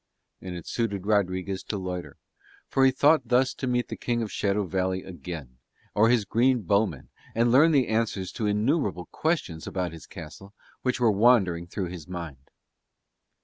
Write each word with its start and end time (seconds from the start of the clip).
And 0.41 0.55
it 0.55 0.65
suited 0.65 1.05
Rodriguez 1.05 1.61
to 1.65 1.77
loiter, 1.77 2.17
for 2.67 2.83
he 2.85 2.89
thought 2.89 3.27
thus 3.27 3.53
to 3.53 3.67
meet 3.67 3.89
the 3.89 3.95
King 3.95 4.23
of 4.23 4.31
Shadow 4.31 4.63
Valley 4.65 5.03
again 5.03 5.59
or 5.93 6.09
his 6.09 6.25
green 6.25 6.63
bowmen 6.63 7.09
and 7.35 7.51
learn 7.51 7.69
the 7.71 7.87
answers 7.87 8.31
to 8.31 8.47
innumerable 8.47 9.05
questions 9.11 9.67
about 9.67 9.91
his 9.93 10.07
castle 10.07 10.55
which 10.81 10.99
were 10.99 11.11
wandering 11.11 11.67
through 11.67 11.89
his 11.89 12.07
mind. 12.07 12.49